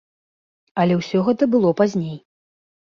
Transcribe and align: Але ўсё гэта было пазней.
Але 0.83 0.93
ўсё 1.01 1.23
гэта 1.31 1.43
было 1.53 1.77
пазней. 1.85 2.21